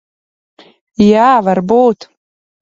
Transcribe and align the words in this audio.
Jā, 1.09 1.27
varbūt. 1.49 2.09